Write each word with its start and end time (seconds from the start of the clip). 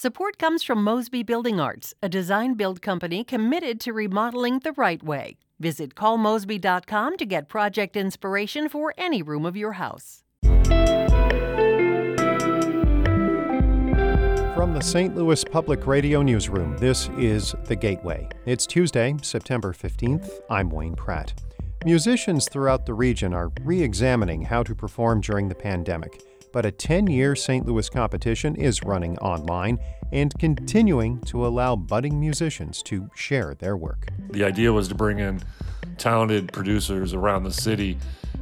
Support 0.00 0.38
comes 0.38 0.62
from 0.62 0.84
Mosby 0.84 1.24
Building 1.24 1.58
Arts, 1.58 1.92
a 2.00 2.08
design 2.08 2.54
build 2.54 2.80
company 2.80 3.24
committed 3.24 3.80
to 3.80 3.92
remodeling 3.92 4.60
the 4.60 4.70
right 4.74 5.02
way. 5.02 5.38
Visit 5.58 5.96
callmosby.com 5.96 7.16
to 7.16 7.26
get 7.26 7.48
project 7.48 7.96
inspiration 7.96 8.68
for 8.68 8.94
any 8.96 9.22
room 9.22 9.44
of 9.44 9.56
your 9.56 9.72
house. 9.72 10.22
From 14.54 14.72
the 14.72 14.80
St. 14.80 15.16
Louis 15.16 15.42
Public 15.42 15.84
Radio 15.88 16.22
Newsroom, 16.22 16.76
this 16.76 17.08
is 17.18 17.56
The 17.64 17.74
Gateway. 17.74 18.28
It's 18.46 18.68
Tuesday, 18.68 19.16
September 19.22 19.72
15th. 19.72 20.30
I'm 20.48 20.70
Wayne 20.70 20.94
Pratt. 20.94 21.34
Musicians 21.84 22.48
throughout 22.48 22.86
the 22.86 22.94
region 22.94 23.34
are 23.34 23.50
re 23.62 23.82
examining 23.82 24.42
how 24.42 24.62
to 24.62 24.76
perform 24.76 25.20
during 25.20 25.48
the 25.48 25.56
pandemic 25.56 26.22
but 26.58 26.66
a 26.66 26.72
10 26.72 27.06
year 27.06 27.36
St. 27.36 27.64
Louis 27.66 27.88
competition 27.88 28.56
is 28.56 28.82
running 28.82 29.16
online 29.18 29.78
and 30.10 30.36
continuing 30.40 31.20
to 31.20 31.46
allow 31.46 31.76
budding 31.76 32.18
musicians 32.18 32.82
to 32.82 33.08
share 33.14 33.54
their 33.54 33.76
work. 33.76 34.08
The 34.30 34.42
idea 34.42 34.72
was 34.72 34.88
to 34.88 34.96
bring 34.96 35.20
in 35.20 35.40
talented 35.98 36.52
producers 36.52 37.14
around 37.14 37.44
the 37.44 37.52
city 37.52 37.96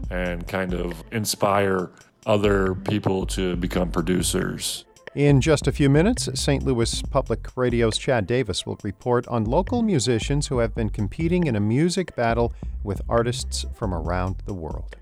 and 0.09 0.49
kind 0.49 0.73
of 0.73 1.05
inspire 1.13 1.91
other 2.25 2.75
people 2.75 3.27
to 3.27 3.55
become 3.57 3.91
producers. 3.91 4.87
In 5.15 5.43
just 5.43 5.67
a 5.67 5.73
few 5.73 5.91
minutes, 5.91 6.31
St. 6.41 6.63
Louis 6.63 7.03
Public 7.03 7.55
Radio's 7.55 7.99
Chad 7.99 8.27
Davis 8.27 8.65
will 8.65 8.79
report 8.83 9.29
on 9.29 9.45
local 9.45 9.83
musicians 9.83 10.47
who 10.47 10.61
have 10.61 10.75
been 10.75 10.89
competing 10.89 11.47
in 11.47 11.55
a 11.55 11.61
music 11.61 12.17
battle 12.17 12.55
with 12.83 13.03
artists 13.11 13.67
from 13.75 13.93
around 13.93 14.37
the 14.47 14.55
world. 14.55 14.97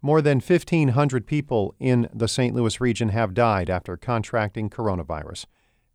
More 0.00 0.22
than 0.22 0.38
1,500 0.40 1.26
people 1.26 1.74
in 1.80 2.08
the 2.14 2.28
St. 2.28 2.54
Louis 2.54 2.80
region 2.80 3.08
have 3.08 3.34
died 3.34 3.68
after 3.68 3.96
contracting 3.96 4.70
coronavirus. 4.70 5.46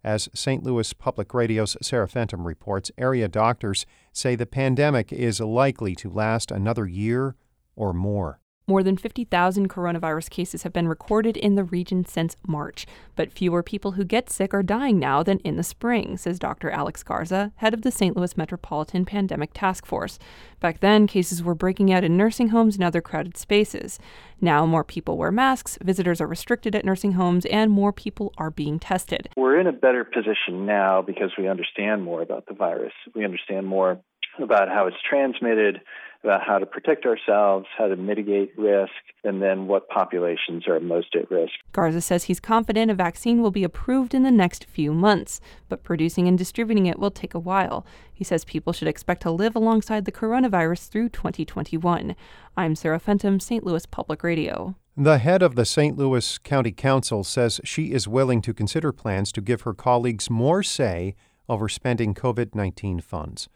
As 0.04 0.28
St. 0.34 0.62
Louis 0.64 0.92
Public 0.92 1.34
Radio's 1.34 1.78
Sarah 1.82 2.10
Fentem 2.10 2.46
reports, 2.46 2.92
area 2.98 3.30
doctors 3.30 3.86
say 4.12 4.36
the 4.36 4.46
pandemic 4.46 5.14
is 5.14 5.40
likely 5.40 5.96
to 5.96 6.10
last 6.10 6.52
another 6.52 6.86
year 6.86 7.38
or 7.78 7.94
more. 7.94 8.42
More 8.66 8.82
than 8.82 8.96
50,000 8.96 9.68
coronavirus 9.70 10.30
cases 10.30 10.64
have 10.64 10.72
been 10.72 10.88
recorded 10.88 11.36
in 11.36 11.56
the 11.56 11.66
region 11.66 12.06
since 12.06 12.38
March, 12.48 12.86
but 13.14 13.30
fewer 13.30 13.62
people 13.62 13.92
who 13.92 14.06
get 14.06 14.30
sick 14.30 14.54
are 14.54 14.64
dying 14.64 14.98
now 14.98 15.22
than 15.22 15.40
in 15.40 15.58
the 15.58 15.64
spring, 15.64 16.16
says 16.16 16.40
Dr. 16.40 16.72
Alex 16.72 17.04
Garza, 17.04 17.52
head 17.58 17.74
of 17.74 17.82
the 17.82 17.92
St. 17.92 18.16
Louis 18.16 18.38
Metropolitan 18.38 19.04
Pandemic 19.04 19.50
Task 19.54 19.86
Force. 19.86 20.18
Back 20.62 20.80
then, 20.80 21.08
cases 21.08 21.44
were 21.44 21.54
breaking 21.54 21.92
out 21.92 22.06
in 22.06 22.16
nursing 22.16 22.50
homes 22.50 22.76
and 22.76 22.86
other 22.86 23.02
crowded 23.02 23.36
spaces. 23.36 24.00
Now, 24.40 24.66
more 24.66 24.86
people 24.86 25.18
wear 25.18 25.32
masks, 25.32 25.78
visitors 25.84 26.22
are 26.22 26.28
restricted 26.28 26.74
at 26.74 26.86
nursing 26.86 27.14
homes, 27.14 27.46
and 27.48 27.70
more 27.70 27.92
people 27.92 28.32
are 28.38 28.50
being 28.50 28.80
tested. 28.80 29.28
We're 29.36 29.60
in 29.60 29.68
a 29.68 29.74
better 29.74 30.06
position 30.06 30.66
now 30.66 31.02
because 31.02 31.32
we 31.38 31.50
understand 31.50 32.02
more 32.02 32.22
about 32.22 32.46
the 32.46 32.54
virus. 32.54 32.94
We 33.14 33.26
understand 33.26 33.68
more 33.68 34.00
about 34.42 34.70
how 34.70 34.88
it's 34.88 34.98
transmitted, 35.08 35.82
about 36.24 36.42
how 36.42 36.58
to 36.58 36.66
protect 36.66 37.06
ourselves, 37.06 37.66
how 37.78 37.88
to 37.88 37.96
mitigate 37.96 38.58
risk, 38.58 38.92
and 39.24 39.42
then 39.42 39.68
what 39.68 39.90
populations 39.90 40.68
are 40.68 40.80
most 40.80 41.16
at 41.16 41.30
risk. 41.30 41.54
Garza 41.74 42.02
says 42.02 42.26
he's 42.26 42.40
confident 42.40 42.90
a 42.90 42.94
vaccine 42.94 43.42
will 43.42 43.52
be 43.52 43.64
approved 43.64 44.14
in 44.14 44.24
the 44.24 44.32
next 44.32 44.66
few 44.66 44.94
months, 44.94 45.42
but 45.68 45.84
producing 45.84 46.28
and 46.28 46.38
distributing 46.38 46.86
it 46.86 46.98
will 46.98 47.12
take 47.12 47.34
a 47.34 47.40
while. 47.40 47.86
He 48.14 48.24
says 48.24 48.46
people 48.46 48.72
should 48.74 48.88
expect 48.88 49.22
to 49.24 49.32
live 49.32 49.56
alongside 49.56 50.06
the 50.06 50.12
coronavirus 50.12 50.88
through 50.88 51.10
2021. 51.10 52.16
I'm 52.56 52.76
Sarah 52.76 53.00
Fentem, 53.00 53.42
St. 53.42 53.64
Louis 53.66 53.86
Public 53.86 54.24
Radio. 54.24 54.76
The 54.96 55.18
head 55.18 55.42
of 55.42 55.56
the 55.56 55.66
St. 55.66 55.98
Louis 55.98 56.38
County 56.38 56.72
Council 56.72 57.24
says 57.24 57.60
she 57.64 57.92
is 57.92 58.08
willing 58.08 58.42
to 58.44 58.54
consider 58.54 58.92
plans 58.92 59.32
to 59.32 59.42
give 59.42 59.62
her 59.62 59.74
colleagues 59.74 60.30
more 60.30 60.64
say 60.64 61.16
over 61.50 61.68
spending 61.68 62.14
COVID 62.14 62.56
19 62.56 63.02
funds. 63.02 63.50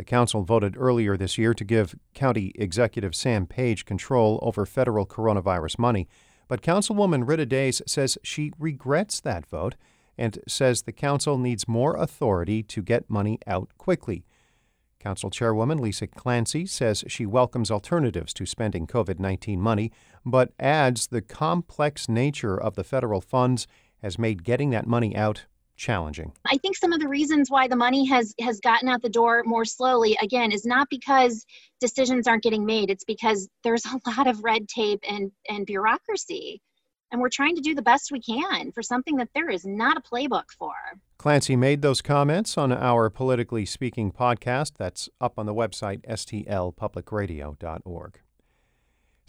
The 0.00 0.04
council 0.04 0.44
voted 0.44 0.78
earlier 0.78 1.14
this 1.18 1.36
year 1.36 1.52
to 1.52 1.62
give 1.62 1.94
County 2.14 2.52
Executive 2.54 3.14
Sam 3.14 3.46
Page 3.46 3.84
control 3.84 4.38
over 4.40 4.64
federal 4.64 5.04
coronavirus 5.04 5.78
money, 5.78 6.08
but 6.48 6.62
Councilwoman 6.62 7.28
Rita 7.28 7.44
Days 7.44 7.82
says 7.86 8.16
she 8.22 8.50
regrets 8.58 9.20
that 9.20 9.44
vote 9.44 9.74
and 10.16 10.38
says 10.48 10.80
the 10.80 10.92
council 10.92 11.36
needs 11.36 11.68
more 11.68 11.96
authority 11.96 12.62
to 12.62 12.80
get 12.80 13.10
money 13.10 13.40
out 13.46 13.72
quickly. 13.76 14.24
Council 15.00 15.28
Chairwoman 15.28 15.76
Lisa 15.76 16.06
Clancy 16.06 16.64
says 16.64 17.04
she 17.06 17.26
welcomes 17.26 17.70
alternatives 17.70 18.32
to 18.32 18.46
spending 18.46 18.86
COVID 18.86 19.18
19 19.18 19.60
money, 19.60 19.92
but 20.24 20.54
adds 20.58 21.08
the 21.08 21.20
complex 21.20 22.08
nature 22.08 22.58
of 22.58 22.74
the 22.74 22.84
federal 22.84 23.20
funds 23.20 23.66
has 24.00 24.18
made 24.18 24.44
getting 24.44 24.70
that 24.70 24.86
money 24.86 25.14
out 25.14 25.44
challenging? 25.80 26.30
I 26.44 26.58
think 26.58 26.76
some 26.76 26.92
of 26.92 27.00
the 27.00 27.08
reasons 27.08 27.50
why 27.50 27.66
the 27.66 27.74
money 27.74 28.04
has 28.06 28.32
has 28.40 28.60
gotten 28.60 28.88
out 28.88 29.02
the 29.02 29.08
door 29.08 29.42
more 29.44 29.64
slowly 29.64 30.16
again 30.22 30.52
is 30.52 30.64
not 30.64 30.88
because 30.90 31.44
decisions 31.80 32.28
aren't 32.28 32.42
getting 32.42 32.66
made. 32.66 32.90
It's 32.90 33.04
because 33.04 33.48
there's 33.64 33.86
a 33.86 33.98
lot 34.10 34.26
of 34.28 34.44
red 34.44 34.68
tape 34.68 35.00
and 35.08 35.32
and 35.48 35.64
bureaucracy. 35.66 36.60
And 37.12 37.20
we're 37.20 37.28
trying 37.28 37.56
to 37.56 37.60
do 37.60 37.74
the 37.74 37.82
best 37.82 38.12
we 38.12 38.20
can 38.20 38.70
for 38.70 38.84
something 38.84 39.16
that 39.16 39.30
there 39.34 39.50
is 39.50 39.64
not 39.64 39.96
a 39.96 40.00
playbook 40.00 40.44
for. 40.56 40.74
Clancy 41.18 41.56
made 41.56 41.82
those 41.82 42.02
comments 42.02 42.56
on 42.56 42.70
our 42.70 43.10
Politically 43.10 43.66
Speaking 43.66 44.12
podcast. 44.12 44.74
That's 44.78 45.08
up 45.20 45.36
on 45.36 45.46
the 45.46 45.54
website 45.54 46.06
stlpublicradio.org. 46.06 48.20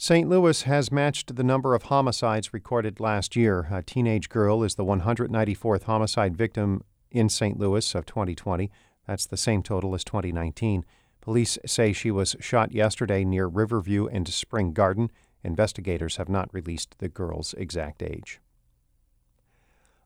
St. 0.03 0.27
Louis 0.27 0.63
has 0.63 0.91
matched 0.91 1.35
the 1.35 1.43
number 1.43 1.75
of 1.75 1.83
homicides 1.83 2.55
recorded 2.55 2.99
last 2.99 3.35
year. 3.35 3.67
A 3.69 3.83
teenage 3.83 4.29
girl 4.29 4.63
is 4.63 4.73
the 4.73 4.83
194th 4.83 5.83
homicide 5.83 6.35
victim 6.35 6.83
in 7.11 7.29
St. 7.29 7.59
Louis 7.59 7.93
of 7.93 8.07
2020. 8.07 8.71
That's 9.05 9.27
the 9.27 9.37
same 9.37 9.61
total 9.61 9.93
as 9.93 10.03
2019. 10.03 10.85
Police 11.21 11.59
say 11.67 11.93
she 11.93 12.09
was 12.09 12.35
shot 12.39 12.71
yesterday 12.71 13.23
near 13.23 13.45
Riverview 13.45 14.07
and 14.07 14.27
Spring 14.27 14.73
Garden. 14.73 15.11
Investigators 15.43 16.15
have 16.15 16.29
not 16.29 16.51
released 16.51 16.97
the 16.97 17.07
girl's 17.07 17.53
exact 17.53 18.01
age. 18.01 18.41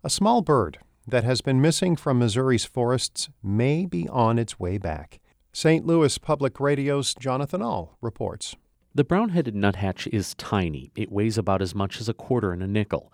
A 0.03 0.09
small 0.09 0.41
bird 0.41 0.77
that 1.07 1.23
has 1.23 1.39
been 1.39 1.61
missing 1.61 1.95
from 1.95 2.19
Missouri's 2.19 2.65
forests 2.65 3.29
may 3.41 3.85
be 3.85 4.09
on 4.09 4.39
its 4.39 4.59
way 4.59 4.77
back. 4.77 5.21
St. 5.53 5.85
Louis 5.85 6.17
Public 6.17 6.59
Radio's 6.59 7.13
Jonathan 7.13 7.61
Ahl 7.61 7.97
reports. 8.01 8.57
The 8.95 9.03
brown 9.03 9.27
headed 9.27 9.55
nuthatch 9.55 10.07
is 10.07 10.35
tiny. 10.35 10.89
It 10.95 11.11
weighs 11.11 11.37
about 11.37 11.61
as 11.61 11.75
much 11.75 11.99
as 11.99 12.07
a 12.07 12.13
quarter 12.13 12.53
in 12.53 12.61
a 12.61 12.67
nickel. 12.67 13.11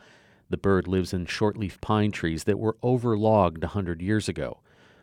The 0.51 0.57
bird 0.57 0.87
lives 0.87 1.11
in 1.11 1.25
shortleaf 1.25 1.81
pine 1.81 2.11
trees 2.11 2.43
that 2.43 2.59
were 2.59 2.77
overlogged 2.83 3.63
a 3.63 3.69
hundred 3.69 3.99
years 3.99 4.29
ago. 4.29 4.59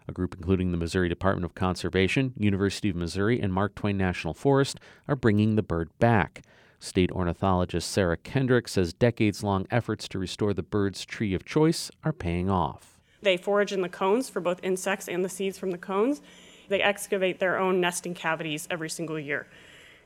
A 0.06 0.12
group 0.12 0.36
including 0.36 0.70
the 0.70 0.76
Missouri 0.76 1.08
Department 1.08 1.44
of 1.44 1.56
Conservation, 1.56 2.32
University 2.36 2.90
of 2.90 2.94
Missouri, 2.94 3.40
and 3.40 3.52
Mark 3.52 3.74
Twain 3.74 3.96
National 3.96 4.34
Forest 4.34 4.78
are 5.08 5.16
bringing 5.16 5.56
the 5.56 5.64
bird 5.64 5.90
back. 5.98 6.42
State 6.78 7.10
ornithologist 7.10 7.90
Sarah 7.90 8.16
Kendrick 8.16 8.68
says 8.68 8.92
decades 8.92 9.42
long 9.42 9.66
efforts 9.72 10.06
to 10.06 10.18
restore 10.20 10.54
the 10.54 10.62
bird's 10.62 11.04
tree 11.04 11.34
of 11.34 11.44
choice 11.44 11.90
are 12.04 12.12
paying 12.12 12.48
off. 12.48 13.00
They 13.20 13.36
forage 13.36 13.72
in 13.72 13.80
the 13.80 13.88
cones 13.88 14.28
for 14.28 14.38
both 14.38 14.62
insects 14.62 15.08
and 15.08 15.24
the 15.24 15.28
seeds 15.28 15.58
from 15.58 15.72
the 15.72 15.76
cones. 15.76 16.22
They 16.68 16.80
excavate 16.80 17.40
their 17.40 17.58
own 17.58 17.80
nesting 17.80 18.14
cavities 18.14 18.68
every 18.70 18.90
single 18.90 19.18
year. 19.18 19.48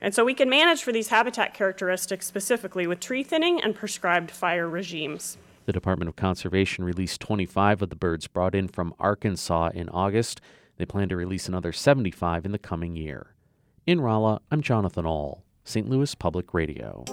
And 0.02 0.12
so 0.12 0.24
we 0.24 0.34
can 0.34 0.50
manage 0.50 0.82
for 0.82 0.90
these 0.90 1.08
habitat 1.08 1.54
characteristics 1.54 2.26
specifically 2.26 2.88
with 2.88 2.98
tree 2.98 3.22
thinning 3.22 3.62
and 3.62 3.72
prescribed 3.72 4.32
fire 4.32 4.68
regimes. 4.68 5.38
The 5.64 5.72
Department 5.72 6.08
of 6.08 6.16
Conservation 6.16 6.84
released 6.84 7.20
25 7.20 7.82
of 7.82 7.88
the 7.88 7.94
birds 7.94 8.26
brought 8.26 8.56
in 8.56 8.66
from 8.66 8.94
Arkansas 8.98 9.70
in 9.74 9.88
August. 9.90 10.40
They 10.76 10.86
plan 10.86 11.08
to 11.10 11.16
release 11.16 11.46
another 11.46 11.72
75 11.72 12.44
in 12.44 12.50
the 12.50 12.58
coming 12.58 12.96
year. 12.96 13.28
In 13.86 14.00
Rolla, 14.00 14.40
I'm 14.50 14.60
Jonathan 14.60 15.06
Ahl, 15.06 15.44
St. 15.64 15.88
Louis 15.88 16.12
Public 16.16 16.52
Radio. 16.52 17.04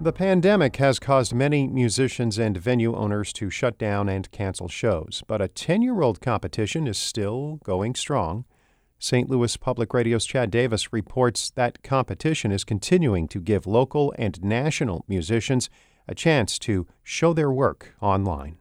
The 0.00 0.12
pandemic 0.12 0.76
has 0.76 1.00
caused 1.00 1.34
many 1.34 1.66
musicians 1.66 2.38
and 2.38 2.56
venue 2.56 2.94
owners 2.94 3.32
to 3.32 3.50
shut 3.50 3.78
down 3.78 4.08
and 4.08 4.30
cancel 4.30 4.68
shows, 4.68 5.24
but 5.26 5.42
a 5.42 5.48
10 5.48 5.82
year 5.82 6.02
old 6.02 6.20
competition 6.20 6.86
is 6.86 6.96
still 6.96 7.58
going 7.64 7.96
strong. 7.96 8.44
St. 9.00 9.28
Louis 9.28 9.56
Public 9.56 9.92
Radio's 9.92 10.24
Chad 10.24 10.52
Davis 10.52 10.92
reports 10.92 11.50
that 11.50 11.82
competition 11.82 12.52
is 12.52 12.62
continuing 12.62 13.26
to 13.26 13.40
give 13.40 13.66
local 13.66 14.14
and 14.16 14.40
national 14.40 15.04
musicians 15.08 15.68
a 16.06 16.14
chance 16.14 16.60
to 16.60 16.86
show 17.02 17.32
their 17.32 17.50
work 17.50 17.96
online. 18.00 18.58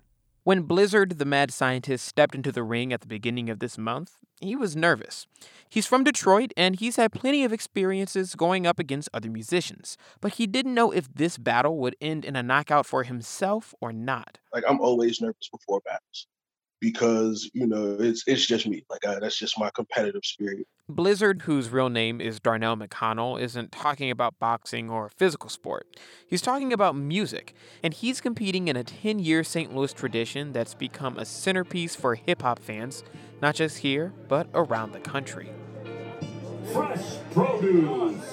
When 0.47 0.61
Blizzard, 0.61 1.19
the 1.19 1.25
mad 1.25 1.51
scientist, 1.51 2.07
stepped 2.07 2.33
into 2.33 2.53
the 2.53 2.63
ring 2.63 2.93
at 2.93 3.01
the 3.01 3.07
beginning 3.07 3.49
of 3.49 3.59
this 3.59 3.77
month, 3.77 4.13
he 4.39 4.55
was 4.55 4.77
nervous. 4.77 5.27
He's 5.67 5.85
from 5.85 6.05
Detroit 6.05 6.53
and 6.55 6.79
he's 6.79 6.95
had 6.95 7.11
plenty 7.11 7.43
of 7.43 7.51
experiences 7.51 8.33
going 8.33 8.65
up 8.65 8.79
against 8.79 9.09
other 9.13 9.29
musicians, 9.29 9.97
but 10.21 10.35
he 10.35 10.47
didn't 10.47 10.73
know 10.73 10.89
if 10.91 11.13
this 11.13 11.37
battle 11.37 11.77
would 11.79 11.97
end 11.99 12.23
in 12.23 12.37
a 12.37 12.43
knockout 12.43 12.85
for 12.85 13.03
himself 13.03 13.75
or 13.81 13.91
not. 13.91 14.39
Like 14.53 14.63
I'm 14.65 14.79
always 14.79 15.19
nervous 15.19 15.49
before 15.51 15.81
battles 15.81 16.27
because 16.79 17.51
you 17.53 17.67
know 17.67 17.97
it's 17.99 18.23
it's 18.25 18.45
just 18.45 18.67
me. 18.67 18.85
Like 18.89 19.05
I, 19.05 19.19
that's 19.19 19.37
just 19.37 19.59
my 19.59 19.69
competitive 19.75 20.23
spirit. 20.23 20.65
Blizzard, 20.89 21.41
whose 21.41 21.69
real 21.69 21.89
name 21.89 22.21
is 22.21 22.39
Darnell 22.39 22.77
McConnell, 22.77 23.41
isn't 23.41 23.73
talking 23.73 24.09
about 24.09 24.39
boxing 24.39 24.89
or 24.89 25.09
physical 25.09 25.49
sport. 25.49 25.85
He's 26.25 26.41
talking 26.41 26.71
about 26.71 26.95
music, 26.95 27.53
and 27.83 27.93
he's 27.93 28.21
competing 28.21 28.69
in 28.69 28.77
a 28.77 28.85
10 28.85 29.19
year 29.19 29.43
St. 29.43 29.75
Louis 29.75 29.91
tradition 29.91 30.53
that's 30.53 30.73
become 30.73 31.17
a 31.17 31.25
centerpiece 31.25 31.93
for 31.93 32.15
hip 32.15 32.41
hop 32.41 32.59
fans, 32.59 33.03
not 33.41 33.55
just 33.55 33.79
here, 33.79 34.13
but 34.29 34.47
around 34.53 34.93
the 34.93 35.01
country. 35.01 35.51
Fresh 36.71 37.17
produce. 37.33 38.23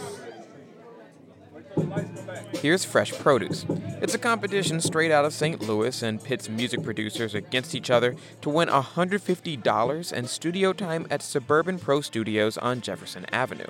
Here's 2.56 2.84
Fresh 2.84 3.12
Produce. 3.18 3.66
It's 4.00 4.14
a 4.14 4.18
competition 4.18 4.80
straight 4.80 5.10
out 5.10 5.24
of 5.24 5.32
St. 5.34 5.60
Louis 5.62 6.02
and 6.02 6.22
pits 6.22 6.48
music 6.48 6.82
producers 6.82 7.34
against 7.34 7.74
each 7.74 7.90
other 7.90 8.16
to 8.40 8.48
win 8.48 8.68
$150 8.68 10.12
and 10.12 10.28
studio 10.28 10.72
time 10.72 11.06
at 11.10 11.20
Suburban 11.20 11.78
Pro 11.78 12.00
Studios 12.00 12.56
on 12.56 12.80
Jefferson 12.80 13.26
Avenue. 13.32 13.66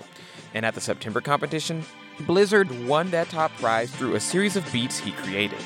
And 0.54 0.64
at 0.64 0.74
the 0.74 0.80
September 0.80 1.20
competition, 1.20 1.84
Blizzard 2.20 2.86
won 2.86 3.10
that 3.10 3.28
top 3.28 3.50
prize 3.56 3.90
through 3.90 4.14
a 4.14 4.20
series 4.20 4.54
of 4.54 4.70
beats 4.72 4.98
he 4.98 5.10
created. 5.12 5.58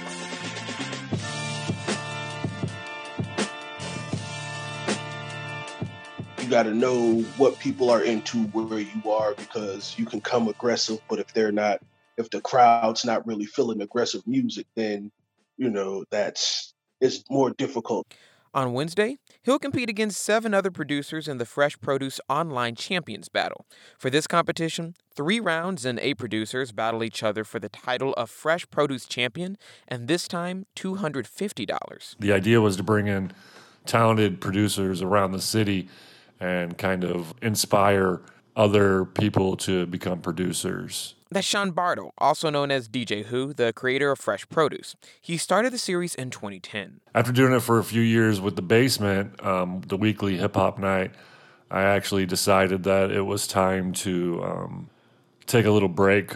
You 6.41 6.49
got 6.49 6.63
to 6.63 6.73
know 6.73 7.21
what 7.37 7.59
people 7.59 7.91
are 7.91 8.03
into 8.03 8.45
where 8.45 8.81
you 8.81 9.11
are 9.11 9.35
because 9.35 9.95
you 9.99 10.07
can 10.07 10.23
come 10.23 10.49
aggressive, 10.49 10.99
but 11.09 11.19
if 11.19 11.35
they're 11.35 11.53
not 11.53 11.83
if 12.19 12.29
the 12.31 12.41
crowd's 12.41 13.05
not 13.05 13.27
really 13.27 13.47
feeling 13.47 13.81
aggressive 13.81 14.27
music, 14.27 14.67
then 14.75 15.11
you 15.57 15.71
know 15.71 16.05
that's 16.11 16.75
it's 17.01 17.23
more 17.31 17.51
difficult. 17.51 18.07
On 18.55 18.73
Wednesday, 18.73 19.19
he'll 19.43 19.59
compete 19.59 19.91
against 19.91 20.21
seven 20.21 20.53
other 20.55 20.71
producers 20.71 21.29
in 21.29 21.39
the 21.39 21.45
Fresh 21.45 21.81
Produce 21.81 22.19
Online 22.29 22.75
Champions 22.75 23.29
Battle. 23.29 23.67
For 23.99 24.09
this 24.11 24.27
competition, 24.27 24.95
three 25.15 25.39
rounds 25.39 25.85
and 25.85 25.99
eight 26.01 26.19
producers 26.19 26.73
battle 26.73 27.05
each 27.05 27.23
other 27.23 27.45
for 27.45 27.61
the 27.61 27.69
title 27.69 28.15
of 28.15 28.31
Fresh 28.31 28.71
Produce 28.71 29.07
Champion, 29.07 29.59
and 29.87 30.09
this 30.09 30.27
time, 30.27 30.67
$250. 30.77 32.17
The 32.19 32.33
idea 32.33 32.61
was 32.61 32.77
to 32.79 32.83
bring 32.83 33.07
in 33.07 33.33
talented 33.85 34.41
producers 34.41 35.03
around 35.03 35.33
the 35.33 35.43
city 35.43 35.89
and 36.41 36.77
kind 36.79 37.05
of 37.05 37.35
inspire 37.43 38.23
other 38.57 39.05
people 39.05 39.57
to 39.59 39.87
become 39.87 40.21
producers. 40.21 41.15
That's 41.31 41.47
Sean 41.47 41.73
Bartle, 41.73 42.15
also 42.17 42.49
known 42.49 42.71
as 42.71 42.89
DJ 42.89 43.27
Who, 43.27 43.53
the 43.53 43.75
creator 43.75 44.11
of 44.11 44.19
Fresh 44.19 44.49
Produce. 44.49 44.97
He 45.21 45.37
started 45.37 45.75
the 45.75 45.79
series 45.79 46.15
in 46.15 46.31
2010. 46.31 47.01
After 47.15 47.33
doing 47.33 47.53
it 47.53 47.61
for 47.61 47.79
a 47.79 47.85
few 47.85 48.01
years 48.01 48.41
with 48.41 48.57
the 48.57 48.63
basement, 48.63 49.45
um, 49.45 49.83
the 49.87 49.99
weekly 49.99 50.39
hip 50.39 50.55
hop 50.55 50.79
night, 50.79 51.13
I 51.71 51.83
actually 51.83 52.25
decided 52.25 52.85
that 52.85 53.11
it 53.11 53.23
was 53.23 53.47
time 53.47 53.93
to 53.95 54.43
um, 54.43 54.91
take 55.45 55.67
a 55.67 55.71
little 55.71 55.91
break. 55.91 56.33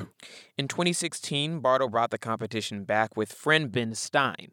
In 0.59 0.69
2016, 0.69 1.61
Bartle 1.61 1.88
brought 1.88 2.11
the 2.11 2.19
competition 2.19 2.85
back 2.85 3.17
with 3.17 3.33
friend 3.33 3.73
Ben 3.73 3.95
Stein. 3.95 4.50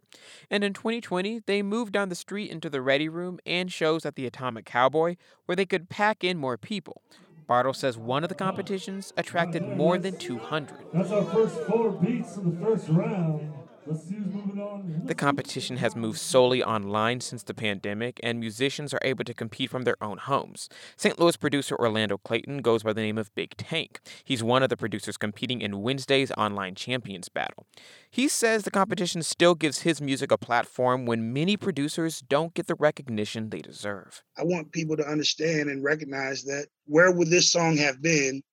And 0.49 0.63
in 0.63 0.71
2020, 0.71 1.41
they 1.47 1.61
moved 1.61 1.91
down 1.91 2.07
the 2.07 2.15
street 2.15 2.49
into 2.49 2.69
the 2.69 2.81
Ready 2.81 3.09
Room 3.09 3.39
and 3.45 3.69
shows 3.69 4.05
at 4.05 4.15
the 4.15 4.25
Atomic 4.25 4.63
Cowboy 4.63 5.17
where 5.45 5.57
they 5.57 5.65
could 5.65 5.89
pack 5.89 6.23
in 6.23 6.37
more 6.37 6.57
people. 6.57 7.01
Bartle 7.49 7.73
says 7.73 7.97
one 7.97 8.21
of 8.21 8.29
the 8.29 8.35
competitions 8.35 9.11
attracted 9.17 9.67
more 9.75 9.97
than 9.97 10.15
200. 10.15 10.77
That's 10.93 11.09
our 11.09 11.23
first 11.23 11.59
four 11.61 11.89
beats 11.93 12.37
in 12.37 12.51
the 12.51 12.63
first 12.63 12.87
round. 12.89 13.51
The 13.89 15.15
competition 15.15 15.77
has 15.77 15.95
moved 15.95 16.19
solely 16.19 16.63
online 16.63 17.21
since 17.21 17.41
the 17.41 17.55
pandemic, 17.55 18.19
and 18.21 18.39
musicians 18.39 18.93
are 18.93 18.99
able 19.01 19.23
to 19.23 19.33
compete 19.33 19.71
from 19.71 19.81
their 19.81 19.95
own 20.03 20.19
homes. 20.19 20.69
St. 20.95 21.17
Louis 21.19 21.35
producer 21.37 21.75
Orlando 21.75 22.19
Clayton 22.19 22.61
goes 22.61 22.83
by 22.83 22.93
the 22.93 23.01
name 23.01 23.17
of 23.17 23.33
Big 23.33 23.57
Tank. 23.57 23.99
He's 24.23 24.43
one 24.43 24.61
of 24.61 24.69
the 24.69 24.77
producers 24.77 25.17
competing 25.17 25.61
in 25.61 25.81
Wednesday's 25.81 26.29
online 26.33 26.75
champions 26.75 27.29
battle. 27.29 27.65
He 28.11 28.27
says 28.27 28.61
the 28.61 28.69
competition 28.69 29.23
still 29.23 29.55
gives 29.55 29.79
his 29.79 29.99
music 29.99 30.31
a 30.31 30.37
platform 30.37 31.07
when 31.07 31.33
many 31.33 31.57
producers 31.57 32.21
don't 32.21 32.53
get 32.53 32.67
the 32.67 32.75
recognition 32.75 33.49
they 33.49 33.61
deserve. 33.61 34.21
I 34.37 34.43
want 34.43 34.71
people 34.71 34.97
to 34.97 35.07
understand 35.07 35.71
and 35.71 35.83
recognize 35.83 36.43
that 36.43 36.67
where 36.85 37.11
would 37.11 37.29
this 37.31 37.51
song 37.51 37.77
have 37.77 38.03
been 38.03 38.43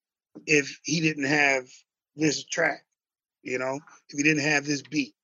if 0.46 0.80
he 0.84 1.02
didn't 1.02 1.24
have 1.24 1.68
this 2.16 2.42
track? 2.42 2.86
You 3.42 3.58
know, 3.58 3.78
if 4.08 4.16
he 4.16 4.22
didn't 4.22 4.42
have 4.42 4.64
this 4.64 4.82
beat 4.82 5.14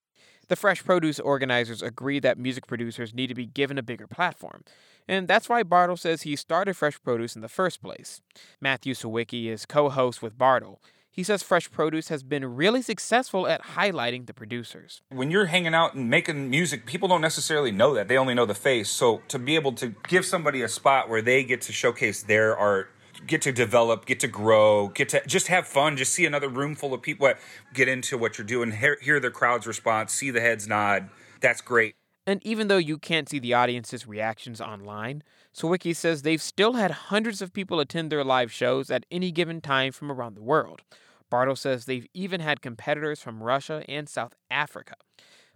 the 0.53 0.57
Fresh 0.57 0.85
Produce 0.85 1.19
organizers 1.19 1.81
agree 1.81 2.21
that 2.21 2.37
music 2.37 2.67
producers 2.67 3.15
need 3.15 3.29
to 3.29 3.35
be 3.35 3.47
given 3.47 3.79
a 3.79 3.83
bigger 3.83 4.07
platform. 4.07 4.65
And 5.09 5.27
that's 5.27 5.49
why 5.49 5.63
Bartle 5.63 5.97
says 5.97 6.23
he 6.23 6.37
started 6.37 6.77
Fresh 6.77 7.03
Produce 7.03 7.35
in 7.35 7.41
the 7.41 7.49
first 7.49 7.81
place. 7.81 8.21
Matthew 8.61 8.93
Sawicki 8.93 9.47
is 9.47 9.65
co 9.65 9.89
host 9.89 10.21
with 10.21 10.37
Bartle. 10.37 10.83
He 11.11 11.23
says 11.23 11.43
Fresh 11.43 11.71
Produce 11.71 12.09
has 12.09 12.23
been 12.23 12.45
really 12.55 12.83
successful 12.83 13.47
at 13.47 13.63
highlighting 13.63 14.27
the 14.27 14.35
producers. 14.35 15.01
When 15.09 15.31
you're 15.31 15.47
hanging 15.47 15.73
out 15.73 15.95
and 15.95 16.11
making 16.11 16.51
music, 16.51 16.85
people 16.85 17.09
don't 17.09 17.23
necessarily 17.23 17.73
know 17.73 17.95
that. 17.95 18.09
They 18.09 18.19
only 18.19 18.35
know 18.35 18.45
the 18.45 18.55
face. 18.55 18.91
So 18.91 19.23
to 19.29 19.39
be 19.39 19.55
able 19.55 19.73
to 19.73 19.95
give 20.07 20.27
somebody 20.27 20.61
a 20.61 20.69
spot 20.69 21.09
where 21.09 21.23
they 21.23 21.45
get 21.45 21.63
to 21.63 21.73
showcase 21.73 22.23
their 22.23 22.55
art 22.55 22.92
get 23.27 23.43
to 23.43 23.53
develop, 23.53 24.07
get 24.07 24.21
to 24.21 24.29
grow, 24.29 24.89
get 24.89 25.09
to 25.11 25.23
just 25.27 25.49
have 25.49 25.67
fun, 25.67 25.97
just 25.97 26.13
see 26.13 26.27
another 26.27 26.49
room 26.49 26.75
full 26.75 26.95
of 26.95 27.03
people 27.03 27.33
get 27.73 27.89
into 27.89 28.19
what 28.19 28.39
you're 28.39 28.47
doing, 28.47 28.73
hear, 28.73 28.99
hear 29.01 29.21
the 29.21 29.31
crowd's 29.31 29.67
response, 29.67 30.13
see 30.13 30.31
the 30.31 30.41
heads 30.41 30.67
nod. 30.67 31.09
That's 31.41 31.61
great. 31.61 31.95
And 32.27 32.45
even 32.47 32.69
though 32.69 32.79
you 32.79 32.99
can't 32.99 33.29
see 33.29 33.41
the 33.41 33.55
audience's 33.55 34.07
reactions 34.07 34.61
online, 34.61 35.23
Sawicki 35.55 35.95
says 35.95 36.23
they've 36.23 36.41
still 36.41 36.75
had 36.75 36.91
hundreds 36.91 37.43
of 37.43 37.53
people 37.53 37.81
attend 37.81 38.11
their 38.11 38.25
live 38.25 38.53
shows 38.53 38.91
at 38.91 39.05
any 39.11 39.33
given 39.33 39.61
time 39.61 39.93
from 39.93 40.11
around 40.11 40.35
the 40.35 40.43
world. 40.43 40.83
Bartle 41.31 41.57
says 41.57 41.85
they've 41.85 42.07
even 42.15 42.41
had 42.41 42.61
competitors 42.61 43.21
from 43.21 43.43
Russia 43.43 43.85
and 43.89 44.09
South 44.09 44.35
Africa. 44.51 44.95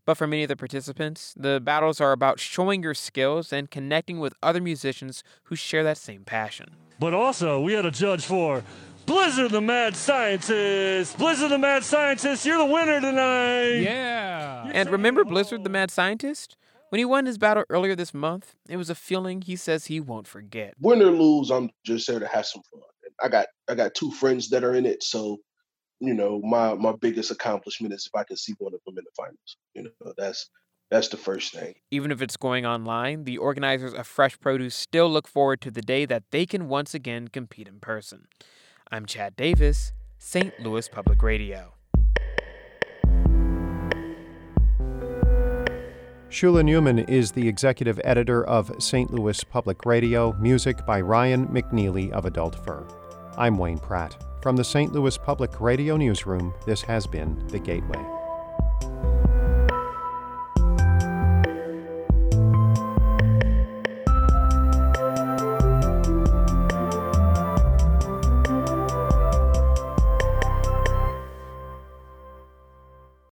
But 0.07 0.17
for 0.17 0.29
many 0.29 0.45
of 0.45 0.49
the 0.49 0.57
participants, 0.57 1.35
the 1.37 1.61
battles 1.61 2.01
are 2.01 2.13
about 2.13 2.39
showing 2.39 2.83
your 2.83 2.95
skills 2.95 3.53
and 3.53 3.71
connecting 3.71 4.21
with 4.21 4.35
other 4.41 4.61
musicians 4.61 5.25
who 5.45 5.57
share 5.57 5.83
that 5.83 5.99
same 5.99 6.23
passion. 6.23 6.77
But 7.01 7.13
also, 7.13 7.61
we 7.61 7.73
had 7.73 7.85
a 7.85 7.91
judge 7.91 8.25
for 8.25 8.63
Blizzard 9.05 9.51
the 9.51 9.61
Mad 9.61 9.97
Scientist. 9.97 11.19
Blizzard 11.19 11.51
the 11.51 11.59
Mad 11.59 11.83
Scientist, 11.83 12.47
you're 12.47 12.57
the 12.57 12.65
winner 12.65 13.01
tonight. 13.01 13.81
Yeah. 13.81 14.71
And 14.73 14.89
remember 14.91 15.25
Blizzard 15.25 15.65
the 15.65 15.71
Mad 15.71 15.91
Scientist? 15.91 16.57
When 16.91 17.01
he 17.01 17.05
won 17.05 17.27
his 17.27 17.37
battle 17.37 17.65
earlier 17.69 17.97
this 17.97 18.15
month, 18.15 18.55
it 18.69 18.77
was 18.77 18.89
a 18.89 18.95
feeling 18.95 19.43
he 19.43 19.57
says 19.57 19.87
he 19.87 19.99
won't 19.99 20.29
forget. 20.29 20.75
Win 20.81 21.03
or 21.03 21.11
lose, 21.11 21.51
I'm 21.51 21.71
just 21.85 22.07
there 22.07 22.21
to 22.21 22.29
have 22.29 22.47
some 22.47 22.63
fun. 22.71 22.81
I 23.21 23.29
got 23.29 23.47
I 23.69 23.75
got 23.75 23.95
two 23.95 24.11
friends 24.13 24.51
that 24.51 24.63
are 24.63 24.75
in 24.75 24.87
it, 24.87 25.03
so 25.03 25.39
you 26.01 26.15
know, 26.15 26.41
my 26.43 26.75
my 26.75 26.93
biggest 26.93 27.31
accomplishment 27.31 27.95
is 27.95 28.07
if 28.07 28.19
I 28.19 28.25
can 28.25 28.37
see 28.37 28.55
one 28.59 28.75
of 28.75 28.81
them 28.87 28.99
in 28.99 29.05
the 29.05 29.11
finals. 29.17 29.57
You 29.75 29.85
know, 29.85 30.13
that's 30.17 30.51
that's 30.91 31.09
the 31.09 31.17
first 31.17 31.53
thing. 31.53 31.75
Even 31.91 32.11
if 32.11 32.23
it's 32.23 32.37
going 32.37 32.65
online, 32.65 33.25
the 33.25 33.39
organizers 33.39 33.95
of 33.95 34.07
Fresh 34.07 34.39
Produce 34.41 34.75
still 34.75 35.11
look 35.11 35.27
forward 35.27 35.61
to 35.63 35.71
the 35.71 35.83
day 35.83 36.05
that 36.05 36.25
they 36.31 36.47
can 36.47 36.69
once 36.69 36.95
again 36.95 37.29
compete 37.29 37.67
in 37.67 37.81
person. 37.81 38.29
I'm 38.91 39.07
Chad 39.07 39.35
Davis, 39.37 39.93
St. 40.19 40.59
Louis 40.61 40.89
Public 40.89 41.23
Radio. 41.23 41.73
Shula 46.29 46.63
Neuman 46.63 47.09
is 47.09 47.33
the 47.33 47.49
executive 47.49 48.01
editor 48.05 48.45
of 48.47 48.71
St. 48.79 49.11
Louis 49.13 49.43
Public 49.45 49.87
Radio, 49.87 50.35
music 50.35 50.85
by 50.85 51.01
Ryan 51.01 51.47
McNeely 51.49 52.11
of 52.11 52.27
Adult 52.27 52.65
Fur. 52.65 52.87
I'm 53.39 53.59
Wayne 53.59 53.79
Pratt. 53.79 54.26
From 54.41 54.57
the 54.57 54.65
St. 54.65 54.93
Louis 54.93 55.19
Public 55.19 55.61
Radio 55.61 55.97
Newsroom, 55.97 56.55
this 56.67 56.83
has 56.83 57.07
been 57.07 57.37
The 57.49 57.59
Gateway. 57.59 58.16